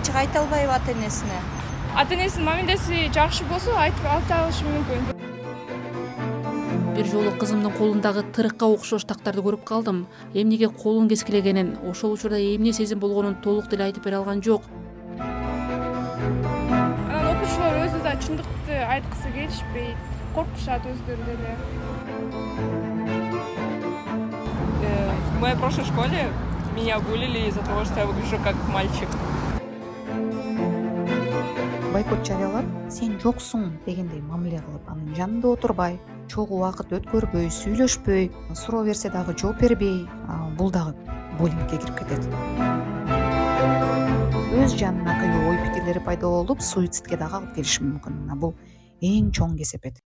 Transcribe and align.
ачык 0.00 0.16
айта 0.16 0.40
албайбы 0.40 0.72
ата 0.72 0.92
энесине 0.92 1.38
ата 1.94 2.14
энесинин 2.14 2.46
мамилеси 2.46 3.10
жакшы 3.12 3.44
болсо 3.50 3.74
айтып 3.76 4.06
айта 4.08 4.44
алышы 4.44 4.64
мүмкүн. 4.64 5.02
Бир 6.96 7.06
жолу 7.10 7.30
кызымдын 7.36 7.72
колундагы 7.76 8.22
тырыкка 8.32 8.64
окшош 8.64 9.04
тактарды 9.04 9.42
көрүп 9.44 9.64
калдым. 9.68 10.06
Эмнеге 10.32 10.70
колун 10.70 11.08
кескилегенин 11.08 11.76
ошол 11.90 12.12
учурда 12.16 12.40
эмне 12.40 12.72
сезим 12.72 12.98
болгонун 12.98 13.34
толук 13.44 13.68
деле 13.68 13.84
айтып 13.90 14.04
бере 14.04 14.16
алган 14.16 14.42
жок. 14.42 14.62
Анан 15.18 17.26
окуучулар 17.34 17.76
өзү 17.84 17.98
да 18.06 18.12
чындыкты 18.24 18.74
айткысы 18.94 19.28
келишпейт 19.34 19.98
коркушат 20.34 20.82
өздөрү 20.94 21.22
деле. 21.28 21.52
Э, 24.80 25.10
в 25.36 25.40
моей 25.40 25.56
прошлой 25.56 25.84
школе 25.84 26.20
меня 26.74 27.00
булили 27.00 27.48
из-за 27.48 27.60
того 27.60 27.84
что 27.84 28.00
я 28.00 28.06
выгляжу 28.06 28.38
как 28.42 28.56
мальчик 28.72 29.08
бойкот 32.00 32.22
жарыялап 32.24 32.68
сен 32.88 33.18
жоксуң 33.20 33.66
дегендей 33.84 34.22
мамиле 34.24 34.62
кылып 34.64 34.86
анын 34.88 35.10
жанында 35.18 35.50
отурбай 35.52 35.98
чогуу 36.32 36.62
убакыт 36.62 36.94
өткөрбөй 36.96 37.50
сүйлөшпөй 37.52 38.30
суроо 38.56 38.86
берсе 38.86 39.10
дагы 39.12 39.34
жооп 39.36 39.60
бербей 39.60 40.06
бул 40.56 40.72
дагы 40.72 40.94
буллингке 41.36 41.76
кирип 41.76 41.98
кетет. 41.98 42.24
Өз 44.62 44.78
жанына 44.80 45.18
кыюу 45.20 45.50
ой 45.50 45.58
пикирлери 45.66 46.00
пайда 46.06 46.30
болуп 46.32 46.64
суицидке 46.64 47.20
дагы 47.20 47.36
алып 47.42 47.52
келиши 47.58 47.84
мүмкүн. 47.84 48.16
Мына 48.24 48.38
бул 48.40 48.54
эң 49.04 49.28
чоң 49.36 49.58
кесепет. 49.60 50.00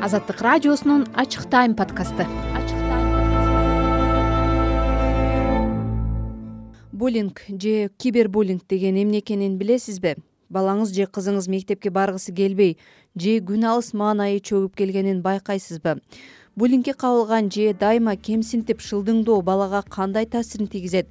Азаттык 0.00 0.40
радиосунун 0.40 1.10
ачык 1.12 1.44
тайм 1.52 1.76
подкасты 1.76 2.24
буллинг 6.98 7.42
же 7.48 7.90
кибербуллинг 7.96 8.66
деген 8.66 8.96
эмне 8.96 9.20
экенин 9.20 9.56
билесизби? 9.58 10.16
Балаңыз 10.50 10.90
же 10.96 11.04
кызыңыз 11.06 11.46
мектепке 11.48 11.90
баргысы 11.94 12.32
келбей 12.34 12.78
же 13.14 13.36
күн 13.38 13.66
алыс 13.70 13.92
маанайы 13.94 14.40
чөгүп 14.40 14.74
келгенин 14.74 15.20
байкайсызбы? 15.22 16.00
Буллингке 16.56 16.94
кабылган 16.98 17.52
же 17.54 17.70
дайыма 17.72 18.16
кемсинтип 18.16 18.82
шылдыңдоо 18.82 19.42
балага 19.46 19.84
кандай 19.88 20.26
таасирин 20.26 20.66
тийгизет? 20.66 21.06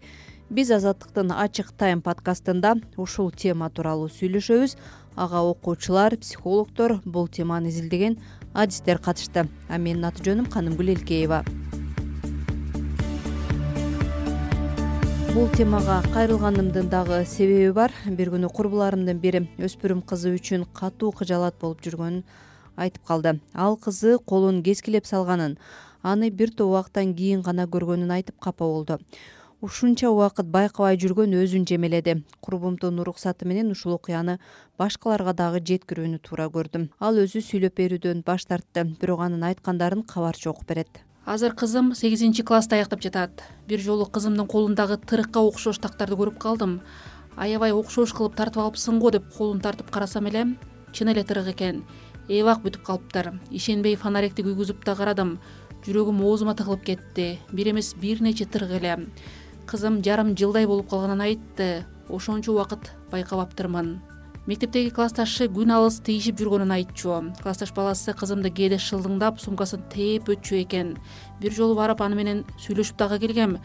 Биз 0.49 0.71
азаттыктын 0.75 1.31
ачык 1.31 1.71
тайм 1.77 2.01
подкастында 2.01 2.73
ушул 2.97 3.31
тема 3.31 3.69
тууралуу 3.69 4.09
сүйлөшөбүз. 4.11 4.75
Ага 5.16 5.44
окуучулар 5.53 6.17
психологдор 6.17 6.99
бул 7.05 7.27
теманы 7.27 7.72
изилдеген 7.72 8.19
адистер 8.53 8.99
катышты. 8.99 9.47
А 9.69 9.77
менин 9.77 10.03
аты 10.03 10.23
жөнүм 10.27 10.51
канымгүл 10.51 10.97
элкеева 10.97 11.45
бул 15.38 15.49
темага 15.53 15.99
кайрылганымдын 16.16 16.88
дагы 16.89 17.19
себеби 17.30 17.69
бар. 17.69 17.91
Бир 18.09 18.31
күнү 18.33 18.47
курбуларымдын 18.57 19.19
бири 19.21 19.44
өспүрүм 19.61 19.99
кызы 20.09 20.31
үчүн 20.33 20.63
катуу 20.73 21.11
кыжаалат 21.13 21.59
болуп 21.61 21.83
жүргөнүн 21.85 22.23
айтып 22.81 23.03
калды. 23.05 23.35
Ал 23.53 23.77
кызы 23.77 24.16
колун 24.17 24.63
кескилеп 24.66 25.05
салганын 25.05 25.59
аны 26.02 26.31
бир 26.31 26.49
топ 26.49 26.71
убакыттан 26.71 27.13
кийин 27.13 27.44
гана 27.45 27.67
көргөнүн 27.69 28.16
айтып 28.17 28.39
капа 28.41 28.66
болду. 28.66 28.97
Ушунча 29.61 30.09
убакыт 30.09 30.49
байкабай 30.49 30.97
жүргөн 30.97 31.38
өзүн 31.44 31.69
жемеледи. 31.69 32.23
Курбумдун 32.41 32.97
уруксаты 33.05 33.45
менен 33.45 33.69
ушул 33.77 33.94
окуяны 33.94 34.39
башкаларга 34.81 35.38
дагы 35.38 35.61
жеткирүүнү 35.61 36.17
туура 36.25 36.49
көрдүм. 36.49 36.89
Ал 36.97 37.22
өзү 37.22 37.45
сүйлөп 37.45 37.77
берүүдөн 37.77 38.25
баш 38.25 38.49
тартты 38.49 38.89
бирок 38.97 39.22
анын 39.22 39.45
айткандарын 39.51 40.01
кабарчы 40.01 40.49
окуп 40.49 40.66
берет 40.73 41.06
азыр 41.28 41.53
кызым 41.53 41.94
сегизинчи 41.94 42.42
класста 42.42 42.78
аяктап 42.78 43.02
жатат. 43.03 43.44
Бир 43.67 43.81
жолу 43.83 44.06
кызымдын 44.06 44.47
колундагы 44.47 44.95
тырыкка 44.97 45.42
окшош 45.44 45.78
тактарды 45.84 46.16
көрүп 46.16 46.38
калдым. 46.39 46.80
Аябай 47.36 47.73
окшош 47.75 48.14
кылып 48.16 48.38
тартып 48.39 48.64
алыпсың 48.64 49.02
го 49.03 49.11
деп 49.11 49.28
колун 49.36 49.59
тартып 49.59 49.91
карасам 49.91 50.31
эле 50.31 50.46
чын 50.94 51.12
эле 51.12 51.25
тырык 51.28 51.51
экен. 51.51 51.84
Эбак 52.29 52.63
бүтүп 52.63 52.88
калыптыр 52.88 53.34
ишенбей 53.51 54.00
фонарикти 54.00 54.47
күйгүзүп 54.47 54.85
да 54.88 54.96
карадым. 54.96 55.38
Жүрөгүм 55.84 56.24
оозума 56.24 56.56
тыгылып 56.56 56.85
кетти. 56.88 57.40
Бир 57.51 57.74
эмес 57.74 57.94
бир 58.00 58.24
нече 58.24 58.46
тырык 58.46 58.80
эле. 58.80 59.09
Кызым 59.68 60.00
жарым 60.03 60.31
жылдай 60.38 60.66
болуп 60.66 60.90
калганын 60.90 61.28
айтты. 61.28 61.84
Ошончо 62.07 62.56
убакыт 62.56 62.94
байкабаптырмын 63.12 63.97
мектептеги 64.47 64.94
классташы 64.96 65.50
күн 65.52 65.74
алыс 65.75 65.97
тийишип 66.08 66.38
жүргөнүн 66.40 66.69
айтчу. 66.72 67.18
Классташ 67.41 67.74
баласы 67.75 68.13
кызымды 68.16 68.47
кээде 68.56 68.78
шылдыңдап 68.80 69.41
сумкасын 69.44 69.84
тээп 69.91 70.31
өтчү 70.31 70.62
экен. 70.62 70.94
Бир 71.41 71.52
жолу 71.52 71.75
барып 71.75 72.00
аны 72.06 72.16
менен 72.16 72.40
сүйлөшүп 72.63 72.96
дагы 72.96 73.19
келгем. 73.25 73.57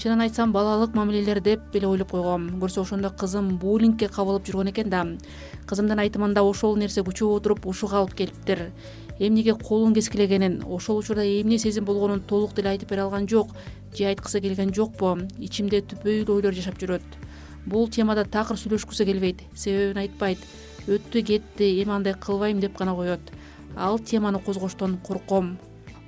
Чынын 0.00 0.24
айтсам 0.24 0.54
балалык 0.56 0.96
мамилелер 0.96 1.42
деп 1.44 1.76
эле 1.76 1.90
ойлоп 1.90 2.16
койгом. 2.16 2.48
Көрсө 2.56 2.86
ошондо 2.86 3.12
кызым 3.12 3.58
буллингке 3.60 4.08
кабылып 4.08 4.48
жүргөн 4.48 4.72
экен 4.72 4.88
да. 4.88 5.04
Кызымдын 5.68 6.00
айтымында 6.06 6.40
ошол 6.40 6.80
нерсе 6.80 7.04
күчөп 7.04 7.36
отуруп 7.36 7.66
ушуга 7.68 8.00
алып 8.00 8.16
келиптир. 8.16 8.70
Эмнеге 9.20 9.52
колун 9.52 9.92
кескилегенин 9.92 10.62
ошол 10.64 11.04
учурда 11.04 11.20
эмне 11.20 11.58
сезим 11.58 11.84
болгонун 11.84 12.22
толук 12.24 12.54
деле 12.54 12.70
айтып 12.70 12.88
бере 12.88 13.02
алган 13.02 13.28
жок 13.28 13.52
же 13.92 14.06
айткысы 14.08 14.40
келген 14.40 14.72
жокпу 14.72 15.18
ичимде 15.36 15.82
түпөйүлүү 15.84 16.40
ойлор 16.40 16.56
жашап 16.56 16.80
жүрөт 16.80 17.19
бул 17.66 17.88
темада 17.88 18.24
такыр 18.24 18.58
сүйлөшкүсү 18.60 19.06
келбейт 19.08 19.42
себебин 19.54 20.00
айтпайт. 20.02 20.38
Өттү 20.88 21.22
кетти 21.26 21.68
эми 21.82 21.92
андай 21.92 22.14
кылбайм 22.14 22.60
деп 22.60 22.78
гана 22.78 22.94
коет. 22.94 23.20
Ал 23.76 23.98
теманы 23.98 24.38
козгоштон 24.38 24.98
корком. 25.06 25.58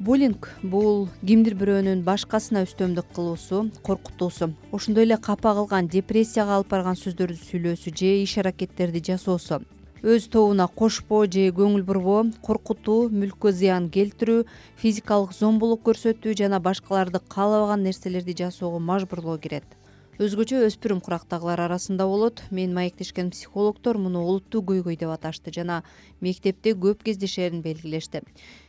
Буллинг 0.01 0.49
бул 0.63 1.09
кимдир 1.21 1.55
бирөөнүн 1.55 2.01
башкасына 2.03 2.65
үстөмдүк 2.67 3.13
кылуусу 3.15 3.69
коркутуусу. 3.87 4.55
Ошондой 4.73 5.05
эле 5.05 5.17
капа 5.17 5.53
кылган 5.55 5.87
депрессияга 5.87 6.57
алып 6.57 6.73
барган 6.73 6.99
сөздөрдү 6.99 7.39
сүйлөөсү 7.39 7.93
же 7.95 8.11
иш 8.25 8.39
аракеттерди 8.43 9.05
жасоосу. 9.13 9.61
Өз 10.03 10.27
тобуна 10.27 10.67
кошпоо 10.67 11.29
же 11.31 11.53
көңүл 11.55 11.85
бурбоо 11.87 12.25
коркутуу 12.43 13.13
мүлккө 13.15 13.53
зыян 13.55 13.87
келтирүү 13.95 14.43
физикалык 14.83 15.37
зомбулук 15.37 15.85
көрсөтүү 15.87 16.35
жана 16.41 16.59
башкаларды 16.59 17.21
каалабаган 17.29 17.85
нерселерди 17.87 18.35
жасоого 18.43 18.81
мажбурлоо 18.81 19.39
кирет 19.39 19.79
өзгөчө 20.23 20.61
өспүрүм 20.69 21.01
курактагылар 21.03 21.65
арасында 21.65 22.05
болот. 22.07 22.45
Менин 22.55 22.77
маектешкен 22.77 23.33
психологдор 23.33 23.99
муну 23.99 24.21
олуттуу 24.23 24.61
көйгөй 24.69 24.95
деп 25.01 25.11
аташты 25.11 25.51
жана 25.51 25.81
мектепте 26.23 26.77
көп 26.79 27.03
кездешерин 27.03 27.63
белгилешти. 27.65 28.21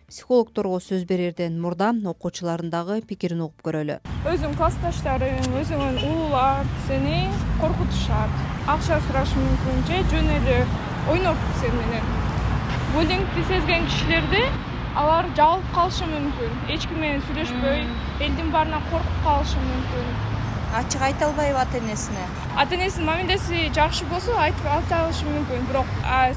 Психологдорго 0.10 0.80
сөз 0.82 1.06
берерден 1.06 1.60
мурда 1.62 1.92
окуучулардын 1.94 2.74
дагы 2.74 3.02
пикирин 3.06 3.46
угуп 3.46 3.62
көрөлү. 3.68 4.00
Өзүңдүн 4.26 4.58
классташтарың 4.58 5.54
өзүңдүн 5.62 6.02
улуулар 6.10 6.66
сени 6.88 7.22
коркутушат 7.62 8.42
акча 8.74 9.00
сурашы 9.06 9.38
мүмкүн 9.46 9.86
же 9.92 10.02
жөн 10.10 10.34
эле 10.40 10.60
ойноп 11.14 11.48
сени 11.62 11.86
менен. 11.86 12.14
Буллингди 12.96 13.48
сезген 13.54 13.90
кишилерди 13.94 14.46
алар 14.98 15.30
жабылып 15.38 15.74
калышы 15.78 16.10
мүмкүн. 16.18 16.62
Эч 16.74 16.90
ким 16.90 17.04
менен 17.06 17.26
сүйлөшпөй 17.30 17.90
элдин 18.26 18.54
баарынан 18.54 18.90
коркуп 18.90 19.26
калышы 19.28 19.68
мүмкүн 19.70 20.33
ачык 20.80 21.02
айта 21.02 21.26
албайбы 21.28 21.60
ата 21.60 21.78
энесине 21.78 22.26
ата 22.58 22.76
энесинин 22.76 23.06
мамилеси 23.08 23.72
жакшы 23.76 24.06
болсо 24.12 24.36
айтып 24.46 24.66
айта 24.76 25.04
алышы 25.04 25.26
мүмкүн. 25.30 25.68
Бирок 25.70 25.86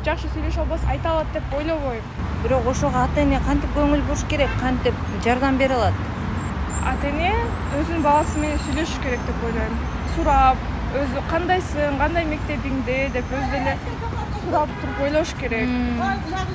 жакшы 0.04 0.28
сүйлөшө 0.34 0.60
албаса 0.64 0.88
айта 0.92 1.10
алат 1.10 1.32
деп 1.32 1.54
ойлобойм. 1.58 2.02
Бирок 2.42 2.66
ошого 2.72 3.02
ата 3.04 3.22
эне 3.22 3.40
кантип 3.46 3.72
көңүл 3.76 4.04
буруш 4.08 4.24
керек 4.28 4.52
кантип 4.60 4.94
жардам 5.24 5.58
бере 5.58 5.74
алат? 5.74 5.94
Ата 6.84 7.08
эне 7.08 7.32
өзүнүн 7.80 8.02
баласы 8.04 8.38
менен 8.38 8.60
сүйлөшүш 8.66 9.02
керек 9.02 9.24
деп 9.26 9.44
ойлойм. 9.48 9.76
Сурап 10.14 10.56
өзү 11.00 11.24
кандайсың 11.32 11.98
кандай 11.98 12.24
мектебиңде 12.28 12.98
деп 13.16 13.36
өзү 13.40 13.50
деле 13.56 13.76
сурап 14.44 14.70
туруп 14.80 15.00
ойлош 15.08 15.34
керек. 15.40 15.68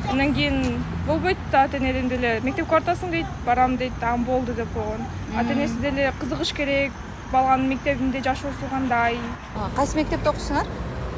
Андан 0.10 0.34
кийин 0.34 0.84
болбойт 1.08 1.38
да 1.52 1.64
ата 1.64 1.78
энеден 1.78 2.10
деле 2.10 2.40
мектепке 2.44 2.72
баратасың 2.72 3.12
дейт 3.12 3.28
барам 3.46 3.78
дейт 3.78 4.04
анан 4.04 4.24
болду 4.24 4.54
деп 4.54 4.70
койгон 4.74 5.04
ата 5.36 5.54
энеси 5.54 5.82
деле 5.82 6.14
кызыгыш 6.22 6.54
керек 6.54 6.92
баланын 7.32 7.70
мектебинде 7.70 8.22
жашоосу 8.24 8.68
кандай 8.70 9.18
кайсы 9.76 9.98
мектепте 9.98 10.30
окуйсуңар 10.30 10.68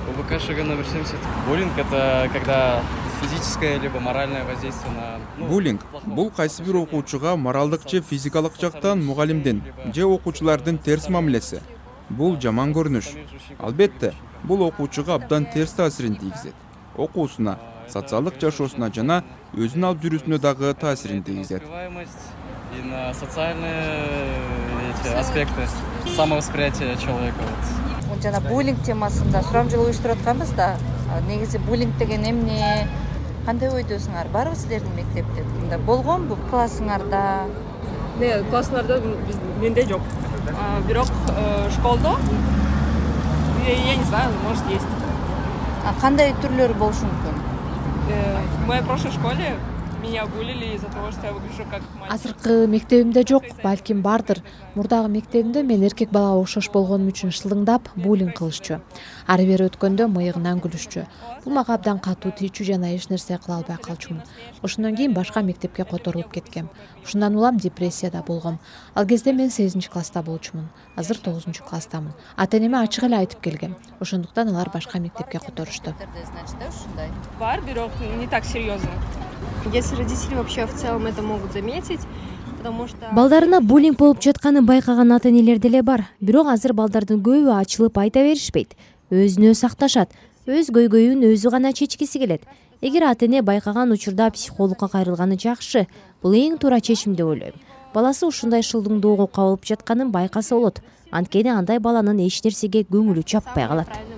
убк 0.10 0.32
шг 0.40 0.58
номер 0.64 0.86
семьдесят. 0.86 1.20
Буллинг 1.48 1.78
это 1.78 2.30
когда 2.34 2.82
физическое 3.22 3.80
либо 3.80 4.00
моральное 4.00 4.44
воздействие 4.44 4.92
на 4.94 5.48
буллинг 5.48 5.86
бул 6.06 6.30
кайсы 6.30 6.64
бир 6.64 6.76
окуучуга 6.78 7.36
моралдык 7.36 7.90
же 7.90 8.02
физикалык 8.02 8.54
жактан 8.60 9.06
мугалимдин 9.06 9.64
же 9.94 10.06
окуучулардын 10.06 10.78
терс 10.78 11.10
мамилеси. 11.10 11.62
Бул 12.10 12.40
жаман 12.40 12.74
көрүнүш. 12.74 13.16
Албетте 13.60 14.14
бул 14.44 14.62
окуучуга 14.62 15.16
абдан 15.16 15.46
терс 15.46 15.72
таасирин 15.72 16.16
тийгизет. 16.16 16.54
Окуусуна 16.98 17.58
социалдык 17.88 18.42
жашоосуна 18.42 18.92
жана 18.94 19.24
өзүн 19.56 19.86
алып 19.88 20.04
жүрүүсүнө 20.04 20.38
дагы 20.38 20.74
таасирин 20.74 21.24
тийгизет. 21.24 21.64
И 21.64 22.88
на 22.88 23.14
социальные 23.14 24.34
эти 24.68 24.73
аспекты 25.20 25.68
самовосприятие 26.16 26.96
человека 26.98 27.44
жана 28.24 28.40
буллинг 28.40 28.80
темасында 28.88 29.42
сурамжылоо 29.44 29.88
уюштуруп 29.90 30.22
атканбыз 30.22 30.54
да. 30.56 30.76
Негизи 31.28 31.58
буллинг 31.58 31.98
деген 31.98 32.24
эмне? 32.30 32.88
Кандай 33.46 33.70
ойдосуңар? 33.70 34.30
Барбы 34.32 34.56
силердин 34.56 34.96
мектепте. 34.96 35.44
Мындай 35.60 35.80
болгонбу 35.80 36.38
классыңарда 36.52 37.24
классыңарда 38.52 39.02
менде 39.60 39.86
жок. 39.90 40.02
Бирок 40.88 41.10
э, 41.36 41.70
школдо? 41.72 42.16
Я 43.68 43.96
не 43.96 44.04
знаю 44.04 44.32
может 44.48 44.64
есть. 44.70 44.86
Кандай 46.00 46.34
түрлөрү 46.42 46.78
болушу 46.80 47.08
мүмкүн? 47.10 47.36
Э, 48.10 48.38
в 48.64 48.68
моей 48.68 48.84
прошлой 48.84 49.12
школе 49.12 49.56
меня 50.04 50.26
булили 50.26 50.76
из-за 50.76 50.88
того 50.88 51.12
что 51.12 51.28
я 51.28 51.34
выгляжу 51.34 51.64
как 51.72 51.82
азыркы 52.10 52.68
мектебимде 52.68 53.24
жок 53.28 53.44
балким 53.64 54.02
бардыр. 54.02 54.40
Мурдагы 54.76 55.08
мектебимде 55.10 55.64
мен 55.64 55.84
эркек 55.84 56.12
балага 56.12 56.42
окшош 56.42 56.70
болгонум 56.74 57.08
үчүн 57.08 57.32
шылыңдап 57.32 57.88
буллинг 57.96 58.36
кылышчу. 58.36 58.82
Ары 59.28 59.46
бери 59.48 59.70
өткөндө 59.70 60.10
мыйыгынан 60.12 60.60
күлүшчү. 60.60 61.06
Бул 61.46 61.54
мага 61.54 61.78
абдан 61.78 62.00
катуу 62.04 62.34
тийчү 62.36 62.68
жана 62.68 62.92
эч 62.94 63.08
нерсе 63.10 63.40
кыла 63.40 63.62
албай 63.62 63.78
калчумун. 63.78 64.24
Ошондон 64.62 64.96
кийин 64.96 65.14
башка 65.14 65.42
мектепке 65.42 65.86
которулуп 65.86 66.32
кеткем 66.32 66.70
ушундан 67.04 67.36
улам 67.36 67.58
депрессияда 67.58 68.24
болгом. 68.26 68.60
Ал 68.96 69.06
кезде 69.06 69.34
мен 69.34 69.52
сегизинчи 69.52 69.90
класста 69.90 70.22
болчумун. 70.22 70.70
Азыр 70.96 71.18
тогузунчу 71.18 71.64
класстамын. 71.64 72.14
Ата 72.36 72.58
энеме 72.58 72.80
ачык 72.80 73.04
эле 73.04 73.18
айтып 73.18 73.42
келгем. 73.42 73.76
Ошондуктан 74.00 74.50
алар 74.50 74.70
башка 74.74 75.00
мектепке 75.00 75.40
которушту 75.40 75.94
значит 76.32 76.56
ушундай 76.70 77.10
бар 77.40 77.62
бирок 77.62 77.92
не 78.20 78.28
так 78.28 78.46
серьезно 78.46 78.90
если 79.74 79.96
родители 79.96 80.36
вообще 80.36 80.66
в 80.66 80.74
целом 80.74 81.06
это 81.06 81.22
могут 81.22 81.54
заметить 81.54 82.02
потому 82.58 82.88
что 82.88 83.10
балдарына 83.12 83.62
буллинг 83.62 83.98
болуп 83.98 84.22
жатканын 84.22 84.66
байкаган 84.66 85.12
ата 85.12 85.30
энелер 85.30 85.60
деле 85.60 85.82
бар. 85.82 86.08
Бирок 86.22 86.48
азыр 86.48 86.74
балдардын 86.74 87.22
көбү 87.22 87.52
ачылып 87.60 87.98
айта 87.98 88.24
беришпейт. 88.24 88.76
Өзүн 89.12 89.52
өзү 89.52 89.60
сакташат 89.60 90.12
өз 90.48 90.72
көйгөйүн 90.76 91.24
өзү 91.24 91.52
гана 91.52 91.72
чечкиси 91.72 92.20
келет. 92.20 92.42
Эгер 92.82 93.04
ата 93.08 93.26
эне 93.26 93.42
байкаган 93.42 93.92
учурда 93.92 94.30
психологко 94.32 94.90
кайрылганы 94.92 95.38
жакшы 95.40 95.88
бул 96.22 96.36
эң 96.36 96.58
туура 96.60 96.82
чечим 96.82 97.16
деп 97.16 97.28
ойлойм. 97.28 97.56
Баласы 97.94 98.26
ушундай 98.28 98.62
шылдыңдоого 98.62 99.30
кабылып 99.32 99.64
жатканын 99.64 100.12
байкаса 100.12 100.56
болот. 100.56 100.82
Анткени 101.12 101.50
андай 101.50 101.80
баланын 101.80 102.20
эч 102.28 102.44
нерсеге 102.44 102.84
көңүлү 102.84 103.24
чаппай 103.24 103.68
калат 103.68 104.13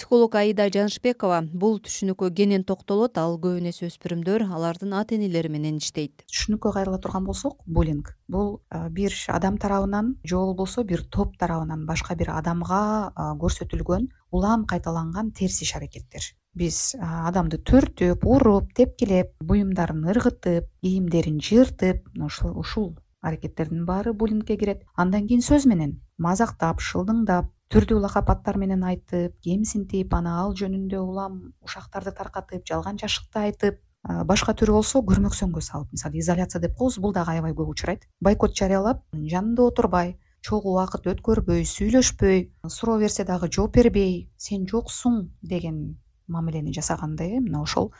психолог 0.00 0.34
аида 0.40 0.64
жанышбекова 0.72 1.42
бул 1.52 1.74
түшүнүккө 1.84 2.30
кенен 2.32 2.62
токтолот 2.64 3.18
ал 3.20 3.34
көбүн 3.36 3.66
эсе 3.68 3.84
өспүрүмдөр 3.90 4.46
алардын 4.48 4.94
ата 4.96 5.12
энелери 5.12 5.50
менен 5.52 5.76
иштейт. 5.76 6.24
Түшүнүккө 6.32 6.72
кайрыла 6.72 6.96
турган 7.04 7.26
болсок 7.28 7.58
буллинг 7.66 8.14
бул 8.24 8.62
бир 8.96 9.12
адам 9.28 9.58
тарабынан 9.60 10.14
же 10.24 10.40
болбосо 10.40 10.86
бир 10.88 11.04
топ 11.04 11.36
тарабынан 11.36 11.84
башка 11.84 12.16
бир 12.16 12.32
адамга 12.32 13.12
көрсөтүлгөн 13.44 14.08
улам 14.32 14.64
кайталанган 14.64 15.34
терс 15.36 15.60
иш 15.60 15.74
аракеттер. 15.76 16.32
Биз 16.56 16.96
адамды 16.96 17.60
түртүп 17.60 18.24
уруп 18.24 18.72
тепкилеп 18.72 19.36
буюмдарын 19.44 20.08
ыргытып 20.14 20.72
кийимдерин 20.80 21.44
жыртып 21.44 22.08
ушул 22.56 22.94
аракеттердин 23.20 23.84
баары 23.84 24.14
буллингке 24.14 24.56
кирет. 24.56 24.86
Андан 24.96 25.28
кийин 25.28 25.44
сөз 25.44 25.68
менен 25.68 25.98
мазактап 26.16 26.80
шылдыңдап 26.80 27.52
түрдүү 27.70 28.00
лакап 28.02 28.30
аттар 28.32 28.56
менен 28.58 28.82
айтып 28.82 29.36
кемсинтип 29.46 30.14
аны 30.16 30.30
ал 30.34 30.56
жөнүндө 30.58 30.98
улам 31.04 31.36
ушактарды 31.62 32.10
таркатып 32.18 32.64
жалган 32.66 32.98
жашыкты 32.98 33.44
айтып 33.44 33.78
башка 34.26 34.54
түрү 34.58 34.74
болсо 34.74 35.02
көрмөксөнгө 35.06 35.62
салып 35.62 35.92
мисалы 35.94 36.18
изоляция 36.18 36.60
деп 36.64 36.74
коебуз 36.74 36.98
бул 36.98 37.14
дагы 37.14 37.36
аябай 37.36 37.54
көп 37.54 37.70
учурайт. 37.70 38.08
Бойкот 38.20 38.56
жарыялап 38.58 39.04
жанында 39.14 39.68
отурбай 39.70 40.16
чогуу 40.42 40.74
убакыт 40.74 41.06
өткөрбөй 41.12 41.62
сүйлөшпөй 41.68 42.48
суроо 42.66 42.98
берсе 42.98 43.24
дагы 43.28 43.46
жооп 43.52 43.76
бербей 43.76 44.30
сен 44.36 44.66
жоксуң 44.66 45.28
деген 45.42 46.00
мамилени 46.26 46.74
жасагандай 46.74 47.36
э 47.36 47.40
мына 47.40 47.62
ошол 47.62 47.92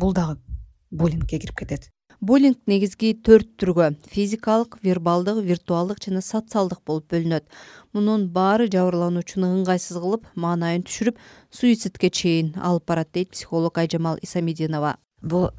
бул 0.00 0.14
дагы 0.14 0.38
буллингке 0.90 1.38
кирип 1.38 1.58
кетет 1.58 1.90
буллинг 2.22 2.58
негизги 2.70 3.12
төрт 3.26 3.48
түргө 3.58 3.88
физикалык 4.14 4.76
вербалдык 4.86 5.42
виртуалдык 5.42 5.98
жана 6.04 6.22
социалдык 6.22 6.78
болуп 6.86 7.10
бөлүнөт. 7.10 7.44
Мунун 7.92 8.28
баары 8.30 8.68
жабырлануучуну 8.70 9.50
ыңгайсыз 9.58 9.98
кылып 9.98 10.28
маанайын 10.38 10.86
түшүрүп 10.86 11.18
суицидке 11.50 12.10
чейин 12.10 12.54
алып 12.62 12.86
барат 12.86 13.10
дейт 13.12 13.34
психолог 13.34 13.82
айжамал 13.82 14.22
исамидинова 14.22 14.96
бул 15.22 15.50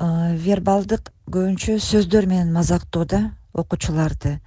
вербалдык 0.45 1.11
көбүнчө 1.31 1.77
сөздөр 1.83 2.27
менен 2.31 2.55
мазактоо 2.55 3.05
да 3.05 3.21
окуучуларды 3.53 4.39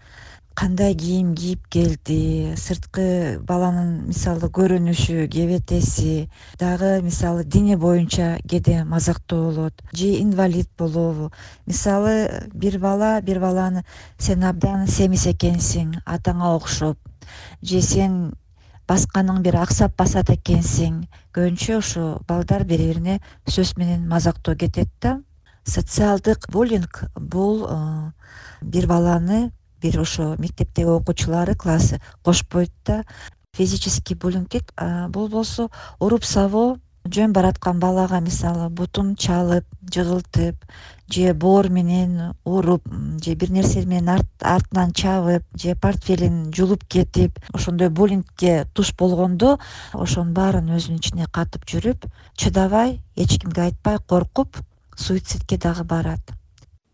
кандай 0.57 0.95
кийим 0.95 1.35
кийип 1.37 1.67
келди 1.69 2.55
сырткы 2.57 3.37
баланын 3.45 4.07
мисалы 4.09 4.49
көрүнүшү 4.57 5.27
кебетеси 5.29 6.31
дагы 6.57 7.03
мисалы 7.05 7.45
дене 7.45 7.77
боюнча 7.77 8.39
кээде 8.49 8.85
мазактоо 8.85 9.51
болот 9.51 9.83
же 9.93 10.09
инвалид 10.17 10.71
болобу. 10.79 11.31
Мисалы 11.67 12.49
бир 12.55 12.79
бала 12.79 13.21
бир 13.21 13.39
баланы 13.41 13.85
сен 14.19 14.45
абдан 14.49 14.87
семиз 14.89 15.27
экенсиң 15.27 16.01
атаңа 16.07 16.55
окшоп 16.57 16.97
же 17.63 17.83
сен 17.83 18.33
басканың 18.89 19.43
бир 19.45 19.61
аксап 19.61 19.93
басат 20.01 20.33
экенсиң 20.33 21.05
көбүнчө 21.37 21.79
ушу 21.83 22.07
балдар 22.27 22.65
бири 22.65 22.89
бирине 22.95 23.21
сөз 23.45 23.77
менен 23.77 24.09
мазактоо 24.09 24.57
кетет 24.57 24.89
да. 25.03 25.21
Социалдык 25.67 26.49
буллинг 26.49 27.05
бул 27.21 27.69
бир 28.63 28.87
баланы 28.87 29.51
бир 29.83 30.01
ошо 30.01 30.35
мектептеги 30.39 30.89
окуучулары 30.89 31.55
классы 31.55 32.01
кошпойт 32.23 32.73
да 32.85 33.05
физический 33.57 34.15
буллинг 34.15 34.53
бул 35.09 35.29
болсо 35.29 35.71
уруп 36.01 36.25
сабоо 36.25 36.79
жөн 37.07 37.33
бараткан 37.33 37.79
балага 37.81 38.21
мисалы 38.21 38.69
бутун 38.69 39.15
чалып 39.17 39.65
жыгылтып 39.95 40.57
же 41.13 41.35
боор 41.35 41.69
менен 41.71 42.35
уруп 42.45 42.89
же 43.23 43.35
бир 43.35 43.51
нерсе 43.51 43.85
менен 43.87 44.25
артынан 44.41 44.93
чабып 44.93 45.45
же 45.55 45.75
портфелин 45.75 46.53
жулуп 46.53 46.85
кетип 46.85 47.39
ошондой 47.53 47.89
буллингге 47.89 48.67
туш 48.75 48.93
болгондо 48.99 49.59
ошонун 49.93 50.35
баарын 50.35 50.75
өзүнүн 50.77 50.99
ичине 50.99 51.31
катып 51.31 51.67
жүрүп 51.71 52.09
чыдабай 52.35 52.99
эч 53.15 53.39
кимге 53.39 53.69
айтпай 53.69 53.99
коркуп 54.07 54.59
суицидке 54.97 55.59
дагы 55.59 55.85
барат. 55.85 56.21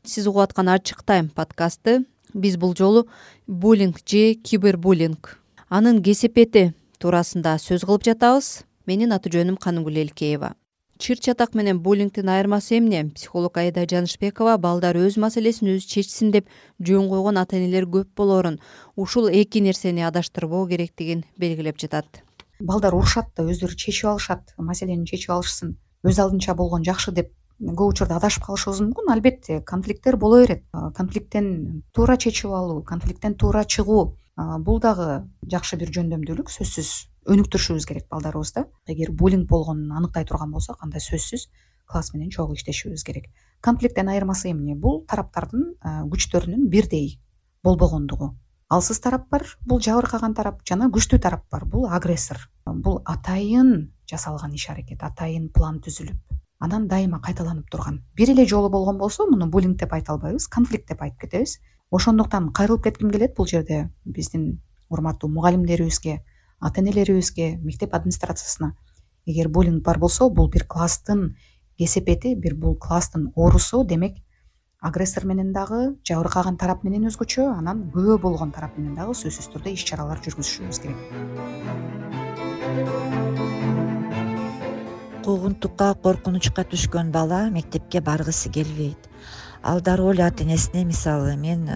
Сиз 0.04 0.26
угуп 0.26 0.42
аткан 0.42 0.68
ачык 0.68 1.02
тайм 1.02 1.28
подкасты 1.28 2.04
биз 2.34 2.56
бул 2.56 2.74
жолу 2.76 3.06
буллинг 3.46 3.98
же 4.06 4.34
кибербуллинг. 4.34 5.38
Анын 5.68 6.02
кесепети 6.02 6.72
туурасында 6.98 7.58
сөз 7.58 7.84
кылып 7.86 8.04
жатабыз. 8.04 8.64
Менин 8.86 9.12
аты 9.14 9.30
жөнүм 9.30 9.56
канымгүл 9.62 10.00
элкеева. 10.02 10.54
Чыр 11.02 11.18
чатак 11.18 11.54
менен 11.54 11.80
буллингдин 11.82 12.28
айырмасы 12.28 12.78
эмне? 12.78 13.10
Психолог 13.14 13.56
аида 13.58 13.86
жанышбекова 13.90 14.56
балдар 14.58 14.94
өз 14.94 15.16
маселесин 15.18 15.72
өзү 15.72 15.88
чечсин 15.88 16.30
деп 16.30 16.46
жөн 16.78 17.08
койгон 17.10 17.40
ата 17.40 17.56
энелер 17.58 17.88
көп 17.90 18.12
болоорун 18.16 18.60
ушул 18.94 19.26
эки 19.26 19.58
нерсени 19.58 20.04
адаштырбоо 20.06 20.68
керектигин 20.68 21.24
белгилеп 21.38 21.80
жатат. 21.82 22.22
Балдар 22.60 22.94
урушат 22.94 23.32
да 23.36 23.42
өздөрү 23.42 23.74
чечип 23.74 24.12
алышат 24.12 24.54
маселени 24.58 25.06
чечип 25.06 25.30
алышсын 25.34 25.74
өз 26.06 26.22
алдынча 26.22 26.54
болгон 26.54 26.84
жакшы 26.86 27.10
деп 27.10 27.32
көп 27.62 27.92
учурда 27.94 28.18
адашып 28.18 28.44
калышыбыз 28.46 28.80
мүмкүн. 28.82 29.10
Албетте 29.12 29.60
конфликттер 29.62 30.16
боло 30.16 30.40
берет. 30.42 30.64
Конфликттен 30.96 31.82
туура 31.94 32.16
чечип 32.16 32.50
алуу 32.50 32.82
конфликттен 32.82 33.36
туура 33.38 33.64
чыгуу 33.64 34.16
бул 34.36 34.80
дагы 34.80 35.22
жакшы 35.46 35.76
бир 35.78 35.92
жөндөмдүүлүк 35.94 36.50
сөзсүз 36.50 36.90
өнүктүрүшүбүз 37.30 37.86
керек 37.86 38.08
балдарыбызды 38.10 38.64
эгер 38.90 39.12
буллинг 39.12 39.48
болгонун 39.48 39.92
аныктай 39.92 40.24
турган 40.26 40.50
болсок 40.50 40.82
анда 40.82 40.98
сөзсүз 40.98 41.46
класс 41.86 42.12
менен 42.14 42.30
чогуу 42.30 42.56
иштешибиз 42.56 43.04
керек. 43.04 43.28
Конфликттен 43.60 44.08
айырмасы 44.08 44.50
эмне? 44.50 44.74
Бул 44.74 45.04
тараптардын 45.06 45.76
күчтөрүнүн 46.10 46.68
бирдей 46.72 47.20
болбогондугу. 47.62 48.32
Алсыз 48.72 49.00
тарап 49.04 49.28
бар 49.30 49.44
бул 49.68 49.82
жабыркаган 49.84 50.34
тарап 50.34 50.62
жана 50.66 50.88
күчтүү 50.90 51.20
тарап 51.20 51.44
бар 51.52 51.66
бул 51.68 51.86
агрессор. 51.86 52.48
Бул 52.66 53.02
атайын 53.04 53.92
жасалган 54.10 54.54
иш 54.56 54.70
аракет 54.72 55.04
атайын 55.04 55.50
план 55.52 55.82
түзүлүп 55.84 56.41
анан 56.62 56.86
дайыма 56.88 57.18
кайталанып 57.20 57.70
турган. 57.70 58.00
Бир 58.16 58.30
эле 58.30 58.46
жолу 58.46 58.70
болгон 58.70 58.98
болсо 58.98 59.26
муну 59.26 59.48
буллинг 59.50 59.78
деп 59.78 59.92
айта 59.92 60.12
албайбыз 60.12 60.46
конфликт 60.48 60.88
деп 60.88 61.02
айтып 61.02 61.20
кетебиз. 61.26 61.58
Ошондуктан 61.90 62.52
кайрылып 62.52 62.84
кетким 62.84 63.10
келет 63.10 63.34
бул 63.36 63.46
жерде 63.46 63.90
биздин 64.04 64.60
урматтуу 64.88 65.30
мугалимдерибизге 65.30 66.22
ата 66.60 66.80
энелерибизге 66.80 67.58
мектеп 67.58 67.94
администрациясына. 67.94 68.74
Эгер 69.26 69.48
буллинг 69.48 69.82
бар 69.82 69.98
болсо 69.98 70.30
бул 70.30 70.48
бир 70.48 70.64
класстын 70.66 71.34
кесепети 71.78 72.34
бир 72.34 72.54
бул 72.54 72.76
класстын 72.76 73.32
оорусу 73.34 73.84
демек 73.84 74.16
агрессор 74.82 75.24
менен 75.24 75.52
дагы 75.52 75.96
жабыркаган 76.08 76.56
тарап 76.58 76.84
менен 76.84 77.06
өзгөчө 77.10 77.46
анан 77.58 77.90
күбө 77.94 78.18
болгон 78.22 78.50
тарап 78.54 78.78
менен 78.78 78.94
дагы 78.98 79.14
сөзсүз 79.14 79.50
түрдө 79.54 79.70
иш 79.76 79.84
чаралар 79.90 80.18
жүргүзүшүбүз 80.26 80.78
керек 80.82 80.98
куугунтукка 85.22 85.94
коркунучка 86.02 86.64
түшкөн 86.66 87.12
бала 87.14 87.44
мектепке 87.50 88.00
баргысы 88.00 88.50
келбейт. 88.50 89.08
Ал 89.62 89.80
дароо 89.80 90.12
эле 90.12 90.24
ата 90.26 90.42
энесине 90.42 90.84
мисалы 90.84 91.36
мен 91.36 91.68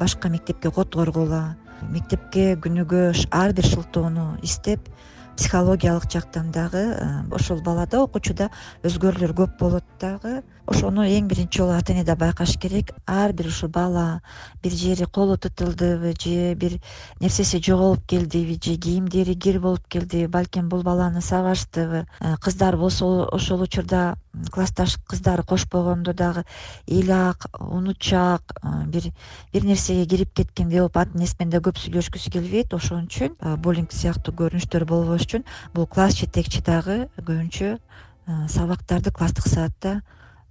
башка 0.00 0.28
мектепке 0.28 0.70
которгула 0.70 1.56
мектепке 1.82 2.54
күнүгө 2.56 3.02
ар 3.30 3.52
бир 3.56 3.64
шылтоону 3.64 4.26
издеп 4.42 4.90
психологиялык 5.36 6.10
жактан 6.10 6.50
дагы 6.50 6.82
ошол 7.30 7.60
балада 7.62 8.02
окуучуда 8.02 8.50
өзгөрүүлөр 8.82 9.32
көп 9.36 9.58
болот 9.60 9.84
дагы. 10.00 10.42
Ошону 10.66 11.04
эң 11.06 11.28
биринчи 11.30 11.60
жолу 11.60 11.76
ата 11.76 11.92
эне 11.92 12.02
да 12.04 12.16
байкаш 12.16 12.56
керек. 12.58 12.90
Ар 13.06 13.32
бир 13.32 13.46
ушул 13.46 13.68
бала 13.70 14.20
бир 14.62 14.72
жери 14.72 15.04
колу 15.04 15.36
тутулдубу 15.36 16.10
же 16.18 16.54
бир 16.54 16.80
нерсеси 17.20 17.60
жоголуп 17.62 18.06
келдиби 18.06 18.58
же 18.62 18.76
кийимдери 18.76 19.34
кир 19.34 19.60
болуп 19.60 19.86
келдиби 19.88 20.26
балким 20.26 20.68
бул 20.68 20.82
баланы 20.82 21.20
сагыштыбы 21.20 22.06
кыздар 22.40 22.76
болсо 22.76 23.28
ошол 23.30 23.62
учурда 23.62 24.16
классташ 24.50 24.98
кыздары 25.06 25.44
кошпогондо 25.44 26.12
дагы 26.12 26.44
ыйлаак 26.88 27.46
унутчаак 27.60 28.42
бир 28.86 29.12
бир 29.52 29.64
нерсеге 29.64 30.06
кирип 30.06 30.34
кеткендей 30.34 30.80
болуп 30.80 30.96
ата 30.96 31.16
энеси 31.16 31.36
менен 31.38 31.52
да 31.52 31.58
көп 31.58 31.78
сүйлөшкүсү 31.78 32.32
келбейт. 32.32 32.74
Ошон 32.74 33.06
үчүн 33.06 33.38
буллинг 33.62 33.92
сыяктуу 33.92 34.34
көрүнүштөр 34.34 34.84
болбош 34.84 35.25
үчүн 35.26 35.46
бул 35.74 35.88
класс 35.90 36.20
жетекчи 36.20 36.62
дагы 36.66 36.98
көбүнчө 37.18 37.72
сабактарды 38.52 39.12
класстык 39.14 39.48
саатта 39.50 39.98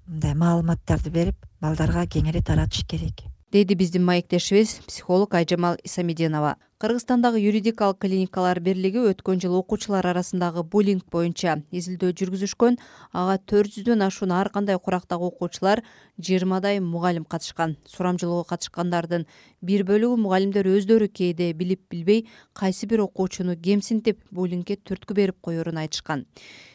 мындай 0.07 0.35
маалыматтарды 0.41 1.11
берип 1.15 1.47
балдарга 1.63 2.05
кеңири 2.17 2.43
таратыш 2.51 2.85
керек 2.91 3.25
деди 3.55 3.73
биздин 3.73 4.03
маектешибиз 4.03 4.81
психолог 4.87 5.33
айжамал 5.33 5.77
исамединова 5.83 6.57
кыргызстандагы 6.77 7.39
юридикалык 7.39 8.01
клиникалар 8.03 8.59
бирлиги 8.59 8.99
өткөн 9.11 9.39
жылы 9.39 9.61
окуучулар 9.61 10.09
арасындагы 10.09 10.63
буллинг 10.73 11.05
боюнча 11.13 11.53
изилдөө 11.71 12.11
жүргүзүшкөн. 12.19 12.75
Ага 13.13 13.37
төрт 13.47 13.77
жүздөн 13.77 14.03
ашуун 14.09 14.33
ар 14.35 14.51
кандай 14.51 14.75
курактагы 14.75 15.29
окуучулар 15.29 15.85
жыйырмадай 16.19 16.81
мугалим 16.83 17.23
катышкан. 17.23 17.77
Сурамжылоого 17.87 18.43
катышкандардын 18.43 19.23
бир 19.61 19.87
бөлүгү 19.87 20.19
мугалимдер 20.19 20.67
өздөрү 20.75 21.07
кээде 21.07 21.53
билип 21.53 21.87
билбей 21.89 22.27
кайсы 22.51 22.91
бир 22.91 23.07
окуучуну 23.07 23.55
кемсинтип 23.55 24.19
буллингге 24.31 24.81
түрткү 24.83 25.15
берип 25.15 25.39
коерун 25.39 25.79
айтышкан. 25.79 26.27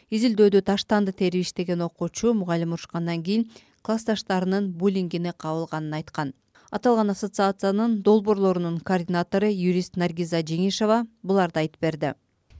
Изилдөөдө 0.08 0.64
таштанды 0.64 1.12
терип 1.12 1.44
иштеген 1.44 1.84
окуучу 1.84 2.32
мугалим 2.32 2.72
урушкандан 2.72 3.22
кийин 3.22 3.50
классташтарынын 3.82 4.72
буллингине 4.72 5.36
кабылганын 5.36 6.00
айткан 6.00 6.32
аталган 6.70 7.10
ассоциациянын 7.10 8.00
долбоорлорунун 8.06 8.80
координатору 8.80 9.50
юрист 9.50 9.96
наргиза 9.96 10.40
жеңишова 10.46 11.04
буларды 11.22 11.64
айтып 11.64 11.80
берди. 11.82 12.14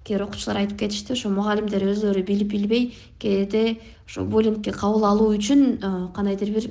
Кээ 0.05 0.17
бир 0.17 0.25
окуучулар 0.26 0.62
айтып 0.62 0.79
кетишти 0.81 1.12
ошо 1.12 1.31
мугалимдер 1.31 1.85
өздөрү 1.93 2.23
билип 2.26 2.50
билбей 2.52 2.95
кээде 3.21 3.81
ошо 4.07 4.25
буллингге 4.25 4.73
кабыл 4.73 5.05
алуу 5.05 5.35
үчүн 5.37 5.81
кандайдыр 6.17 6.55
бир 6.57 6.71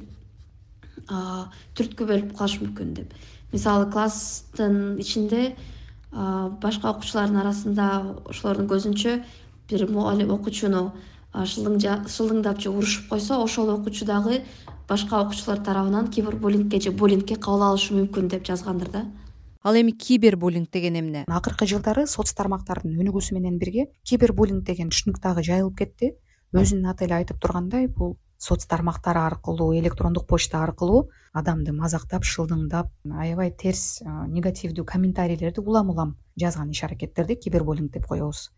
түрткү 1.77 2.07
берип 2.09 2.33
калышы 2.37 2.63
мүмкүн 2.63 2.95
деп. 2.97 3.13
Мисалы 3.53 3.91
класстын 3.91 4.97
ичинде 4.99 5.55
башка 6.11 6.89
окуучулардын 6.89 7.39
арасында 7.43 7.87
ошолордун 8.29 8.67
көзүнчө 8.69 9.19
бир 9.69 9.85
мугалим 9.89 10.33
окуучуну 10.33 10.91
шылдыңдап 11.33 12.59
же 12.61 12.69
урушуп 12.69 13.09
койсо 13.13 13.37
ошол 13.43 13.69
окуучу 13.75 14.05
дагы 14.05 14.41
башка 14.89 15.21
окуучулар 15.21 15.59
тарабынан 15.61 16.07
кибербуллингге 16.09 16.79
же 16.81 16.91
буллингге 16.91 17.35
кабыл 17.35 17.63
алышы 17.67 17.93
мүмкүн 17.93 18.29
деп 18.33 18.45
жазгандыр 18.47 18.89
да. 18.89 19.03
Ал 19.61 19.75
эми 19.75 19.91
кибербуллинг 19.91 20.71
деген 20.71 20.97
эмне? 20.97 21.25
Акыркы 21.27 21.67
жылдары 21.69 22.07
соц 22.07 22.33
тармактардын 22.33 22.97
өнүгүүсү 22.97 23.35
менен 23.37 23.59
бирге 23.61 23.85
кибербуллинг 24.03 24.65
деген 24.65 24.89
түшүнүк 24.89 25.21
дагы 25.21 25.43
жайылып 25.45 25.77
кетти. 25.77 26.15
Өзүнүн 26.57 26.89
аты 26.89 27.05
эле 27.05 27.19
айтып 27.19 27.37
тургандай 27.37 27.85
бул 27.87 28.17
соц 28.39 28.65
тармактар 28.65 29.17
аркылуу 29.21 29.75
электрондук 29.77 30.25
почта 30.27 30.63
аркылуу 30.63 31.09
адамды 31.33 31.73
мазактап 31.75 32.23
шылдыңдап 32.25 32.89
аябай 33.13 33.51
терс 33.51 34.01
негативдүү 34.01 34.85
комментарийлерди 34.85 35.61
улам 35.61 35.91
улам 35.93 36.15
жазган 36.39 36.71
иш 36.71 36.83
аракеттерди 36.87 37.35
кибербуллинг 37.35 37.91
деп 37.93 38.07
коебуз. 38.07 38.49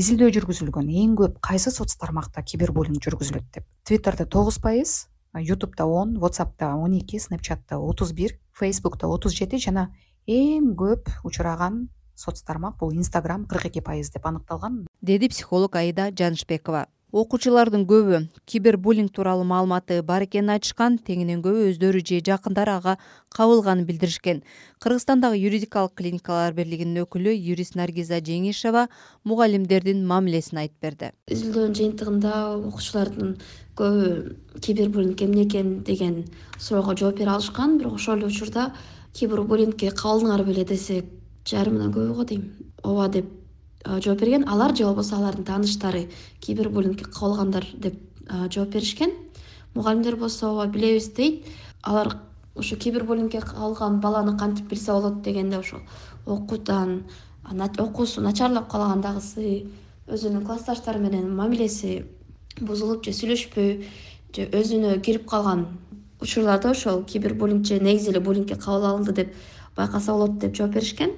Изилдөө 0.00 0.30
жүргүзүлгөн 0.38 0.88
эң 1.02 1.18
көп 1.18 1.42
кайсы 1.42 1.70
соц 1.74 1.92
тармакта 1.98 2.42
кибербуллинг 2.42 3.02
жүргүзүлөт 3.04 3.50
деп? 3.58 3.66
Твиттерде 3.84 4.24
тогуз 4.24 4.58
пайыз 4.62 5.08
ютубта 5.40 5.86
он 5.86 6.16
whatsappта 6.18 6.74
он 6.74 6.98
эки 6.98 7.18
снапчатта 7.18 7.78
отуз 7.78 8.12
бир 8.12 8.38
фейсбукта 8.52 9.08
отуз 9.08 9.32
жети 9.34 9.58
жана 9.58 9.90
эң 10.26 10.74
көп 10.78 11.10
учураган 11.24 11.88
соц 12.14 12.42
тармак 12.42 12.78
бул 12.78 12.92
инстаграм 12.92 13.44
кырк 13.46 13.66
эки 13.66 13.80
пайыз 13.80 14.10
деп 14.10 14.26
аныкталган. 14.26 14.86
Деди 15.02 15.28
психолог 15.28 15.76
аида 15.76 16.10
жанышбекова 16.10 16.86
окуучулардын 17.14 17.84
көбү 17.86 18.18
кибербуллинг 18.50 19.12
тууралуу 19.14 19.46
маалыматы 19.46 20.00
бар 20.02 20.24
экенин 20.26 20.50
айтышкан 20.50 20.96
тегинен 20.98 21.44
көбү 21.44 21.68
өздөрү 21.70 22.00
же 22.02 22.18
жакындары 22.26 22.72
ага 22.74 22.96
кабылганын 23.36 23.86
билдиришкен. 23.86 24.42
Кыргызстандагы 24.82 25.38
юридикалык 25.38 25.94
клиникалар 25.94 26.56
бирлигинин 26.56 27.04
өкүлү 27.04 27.30
юрист 27.30 27.76
наргиза 27.78 28.18
жеңишова 28.18 28.88
мугалимдердин 29.22 30.02
мамилесин 30.10 30.58
айтып 30.64 30.82
берди. 30.82 31.12
Изилдөөнүн 31.30 31.78
жыйынтыгында 31.78 32.34
окуучулардын 32.72 33.36
көбү 33.78 34.58
кибербуллинг 34.58 35.22
эмне 35.22 35.46
экен 35.46 35.84
деген 35.86 36.24
суроого 36.58 36.96
жооп 36.98 37.22
бере 37.22 37.30
алышкан. 37.30 37.78
Бирок 37.78 37.94
ошол 37.94 38.18
эле 38.18 38.26
учурда 38.26 38.72
кибербуллингге 39.14 39.94
кабылдыңар 39.94 40.42
беле 40.50 40.66
десек 40.66 41.06
жарымынан 41.46 41.94
көбү 41.94 42.18
го 42.18 42.24
дейм. 42.26 42.50
Ооба 42.82 43.08
деп 43.08 43.30
жооп 43.84 44.20
берген. 44.20 44.48
Алар 44.48 44.76
же 44.76 44.84
болбосо 44.84 45.16
алардын 45.16 45.44
тааныштары 45.44 46.08
кибербуллингге 46.40 47.04
кабылгандар 47.04 47.66
деп 47.74 47.94
жооп 48.50 48.70
беришкен. 48.70 49.10
Мугалимдер 49.74 50.16
болсо 50.16 50.50
ооба 50.50 50.66
билебиз 50.66 51.08
дейт. 51.12 51.46
Алар 51.82 52.16
ошо 52.54 52.76
кибербуллингге 52.76 53.40
кабылган 53.40 54.00
баланы 54.00 54.38
кантип 54.38 54.66
билсе 54.68 54.92
болот 54.92 55.22
дегенде 55.22 55.58
ошол 55.58 55.80
окуудан 56.26 57.04
окуусу 57.78 58.20
начарлап 58.20 58.70
калгандагысы 58.70 59.66
өзүнүн 60.06 60.46
классташтары 60.46 61.00
менен 61.00 61.34
мамилеси 61.34 62.04
бузулуп 62.60 63.04
же 63.04 63.10
сүйлөшпөй 63.10 63.88
же 64.36 64.46
өзүнө 64.52 65.00
кирип 65.00 65.26
калган 65.28 65.66
учурларда 66.20 66.70
ошол 66.70 67.02
кибербуллинг 67.04 67.66
же 67.66 67.80
негизи 67.80 68.10
эле 68.10 68.20
буллингге 68.20 68.54
кабыл 68.54 68.86
алынды 68.86 69.12
деп 69.12 69.34
байкаса 69.76 70.12
болот 70.12 70.38
деп 70.38 70.54
жооп 70.54 70.74
беришкен 70.74 71.10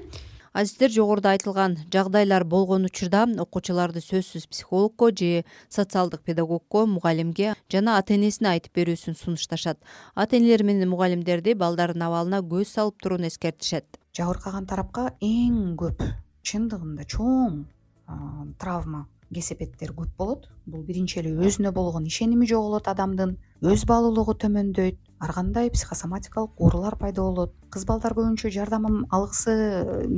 азиздер 0.56 0.90
жогоруда 0.90 1.34
айтылган 1.36 1.76
жагдайлар 1.92 2.44
болгон 2.48 2.86
учурда 2.88 3.26
окуучуларды 3.44 4.00
сөзсүз 4.00 4.46
психологко 4.48 5.10
же 5.12 5.44
социалдык 5.68 6.22
педагогко 6.25 6.86
мугалимге 6.86 7.52
жана 7.72 7.98
ата 8.00 8.14
энесине 8.16 8.54
айтып 8.54 8.72
берүүсүн 8.80 9.18
сунушташат. 9.20 9.78
Ата 10.14 10.38
энелер 10.38 10.64
менен 10.64 10.88
мугалимдерди 10.88 11.52
балдардын 11.54 12.06
абалына 12.08 12.40
көз 12.40 12.72
салып 12.72 13.02
турууну 13.02 13.28
эскертишет. 13.28 14.00
Жабыркаган 14.16 14.64
тарапка 14.66 15.10
эң 15.20 15.76
көп 15.76 16.00
чындыгында 16.40 17.04
чоң 17.04 17.64
травма 18.56 19.06
кесепеттер 19.34 19.92
көп 19.92 20.16
болот 20.16 20.48
бул 20.66 20.82
биринчи 20.82 21.20
эле 21.23 21.32
өзүнө 21.35 21.73
болгон 21.73 22.06
ишеними 22.11 22.46
жоголот 22.50 22.88
адамдын. 22.90 23.37
Өз 23.64 23.87
баалуулугу 23.88 24.35
төмөндөйт 24.42 24.99
ар 25.18 25.32
кандай 25.32 25.70
психосоматикалык 25.70 26.58
оорулар 26.61 26.96
пайда 27.00 27.23
болот. 27.23 27.52
Кыз 27.73 27.87
балдар 27.88 28.12
көбүнчө 28.14 28.50
жардам 28.52 29.06
алгысы 29.11 29.54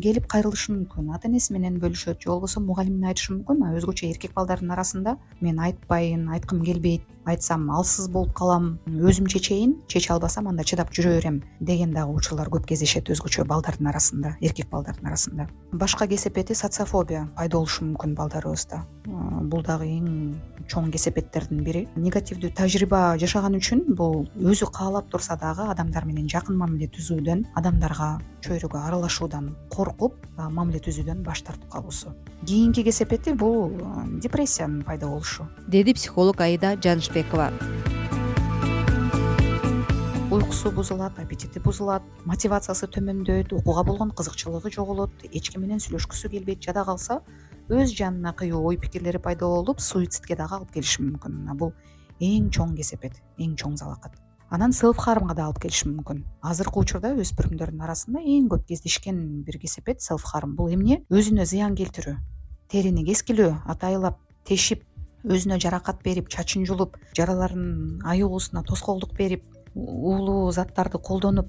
келип 0.03 0.27
кайрылышы 0.27 0.73
мүмкүн. 0.73 1.13
Ата 1.15 1.29
энеси 1.29 1.53
менен 1.55 1.79
бөлүшөт. 1.79 2.19
Же 2.19 2.33
болбосо 2.33 2.61
мугалимине 2.61 3.13
айтышы 3.13 3.37
мүмкүн 3.37 3.63
өзгөчө 3.79 4.09
эркек 4.11 4.35
балдардын 4.35 4.75
арасында 4.75 5.17
мен 5.41 5.61
айтпайын 5.61 6.27
айткым 6.35 6.65
келбейт. 6.67 7.07
Айтсам 7.29 7.71
алсыз 7.71 8.09
болуп 8.11 8.33
калам 8.35 8.79
өзүм 8.89 9.29
чечейин 9.29 9.77
чече 9.87 10.15
албасам 10.15 10.49
анда 10.49 10.65
чыдап 10.65 10.91
жүрө 10.91 11.19
берем 11.19 11.43
деген 11.61 11.93
дагы 11.93 12.17
учурлар 12.17 12.49
көп 12.49 12.67
кездешет 12.67 13.11
өзгөчө 13.13 13.45
балдардын 13.45 13.91
арасында 13.93 14.37
эркек 14.41 14.71
балдардын 14.71 15.13
арасында. 15.13 15.49
Башка 15.73 16.09
кесепети 16.09 16.57
социофобия 16.57 17.29
пайда 17.37 17.59
болушу 17.59 17.85
мүмкүн 17.85 18.17
балдарыбызда. 18.17 18.83
Бул 19.05 19.63
дагы 19.63 19.93
эң 19.99 20.38
чоң 20.69 20.91
кесепеттердин 20.93 21.63
бири. 21.65 21.87
Негативдүү 21.97 22.51
тажрыйба 22.57 23.17
жашаган 23.21 23.57
үчүн 23.59 23.85
бул 23.97 24.27
өзү 24.37 24.69
каалап 24.75 25.09
турса 25.13 25.37
дагы 25.41 25.65
адамдар 25.73 26.05
менен 26.09 26.29
жакын 26.29 26.59
мамиле 26.61 26.91
түзүүдөн 26.93 27.47
адамдарга 27.57 28.11
чөйрөгө 28.45 28.81
аралашуудан 28.89 29.51
коркуп 29.73 30.17
мамиле 30.37 30.83
түзүүдөн 30.85 31.25
баш 31.25 31.43
тартып 31.49 31.71
калуусу. 31.73 32.15
Кийинки 32.45 32.85
кесепети 32.85 33.33
бул 33.33 33.73
депрессиянын 34.23 34.85
пайда 34.85 35.09
болушу. 35.09 35.49
Деди 35.67 35.95
психолог 35.95 36.41
аида 36.41 36.77
жанышбекова. 36.77 37.53
Уйкусу 40.31 40.71
бузулат 40.71 41.19
аппетити 41.19 41.59
бузулат 41.65 42.03
мотивациясы 42.29 42.85
төмөндөйт 42.93 43.55
окууга 43.57 43.83
болгон 43.89 44.11
кызыкчылыгы 44.13 44.69
жоголот 44.75 45.25
эч 45.33 45.49
ким 45.49 45.63
менен 45.65 45.81
сүйлөшкүсү 45.81 46.29
келбейт 46.29 46.61
жада 46.61 46.85
калса 46.85 47.23
өз 47.69 47.93
жанына 47.97 48.33
кыюу 48.33 48.63
ой 48.65 48.77
пикирлери 48.77 49.19
пайда 49.19 49.47
болуп 49.47 49.81
суицидке 49.81 50.37
дагы 50.37 50.57
алып 50.57 50.73
келиши 50.73 51.03
мүмкүн. 51.03 51.43
Мына 51.43 51.55
бул 51.55 51.75
эң 52.21 52.49
чоң 52.55 52.75
кесепет 52.77 53.21
эң 53.39 53.55
чоң 53.57 53.77
залакат. 53.77 54.17
Анан 54.51 54.73
селф 54.73 54.97
хармга 54.97 55.35
да 55.35 55.45
алып 55.47 55.61
келиши 55.67 55.89
мүмкүн. 55.91 56.25
Азыркы 56.43 56.81
учурда 56.81 57.13
өспүрүмдөрдүн 57.21 57.85
арасында 57.85 58.25
эң 58.25 58.49
көп 58.55 58.67
кездешкен 58.73 59.45
бир 59.45 59.61
кесепет 59.61 60.01
селф 60.01 60.25
харм 60.25 60.57
бул 60.57 60.73
эмне? 60.73 61.03
Өзүнө 61.13 61.45
зыян 61.45 61.77
келтирүү 61.77 62.17
терини 62.69 63.05
кескилөө 63.07 63.53
атайлап 63.73 64.19
тешип 64.49 64.85
өзүнө 65.25 65.59
жаракат 65.63 66.03
берип 66.05 66.29
чачын 66.33 66.67
жулуп 66.69 66.99
жараларын 67.17 68.03
айыгуусуна 68.13 68.63
тоскоолдук 68.69 69.15
берип 69.17 69.45
уулуу 69.75 70.51
заттарды 70.53 71.01
колдонуп 71.09 71.49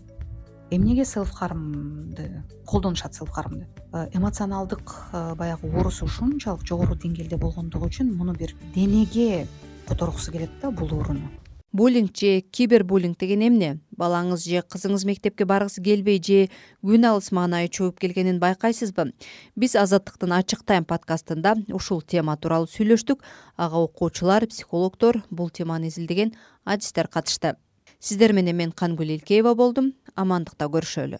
эмнеге 0.71 1.05
селф 1.05 1.31
кармды 1.33 2.43
колдонушат 2.65 3.15
селф 3.15 3.31
кармды 3.31 3.67
эмоционалдык 4.13 4.95
баягы 5.35 5.67
оорусу 5.67 6.05
ушунчалык 6.05 6.65
жогору 6.65 6.95
деңгээлде 6.95 7.37
болгондугу 7.37 7.89
үчүн 7.89 8.13
муну 8.15 8.33
бир 8.33 8.55
денеге 8.75 9.47
которгусу 9.87 10.31
келет 10.31 10.51
да 10.61 10.71
бул 10.71 10.93
ооруну 10.93 11.29
буллинг 11.71 12.15
же 12.17 12.41
кибербуллинг 12.41 13.17
деген 13.17 13.47
эмне? 13.47 13.79
Балаңыз 13.97 14.45
же 14.47 14.63
кызыңыз 14.65 15.05
мектепке 15.05 15.45
баргысы 15.45 15.83
келбей 15.83 16.17
же 16.17 16.49
күн 16.81 17.05
алыс 17.05 17.31
маанайы 17.31 17.69
чогуп 17.69 17.99
келгенин 17.99 18.39
байкайсызбы? 18.39 19.11
Биз 19.55 19.75
азаттыктын 19.75 20.33
ачык 20.33 20.63
тайм 20.65 20.85
подкастында 20.85 21.55
ушул 21.69 22.01
тема 22.01 22.37
тууралуу 22.37 22.67
сүйлөштүк. 22.67 23.21
Ага 23.55 23.85
окуучулар 23.85 24.47
психологдор 24.47 25.23
бул 25.29 25.49
теманы 25.49 25.89
изилдеген 25.89 26.33
адистер 26.65 27.07
катышты 27.07 27.55
сиздер 27.99 28.33
менен 28.33 28.55
мен 28.55 28.71
кангүл 28.71 29.11
илкеева 29.17 29.55
болдум. 29.55 29.93
Амандыкта 30.15 30.67
көрүшөлү 30.71 31.19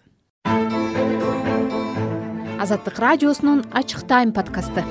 азаттык 2.60 3.00
радиосунун 3.00 3.64
ачык 3.72 4.04
тайм 4.08 4.34
подкасты 4.36 4.84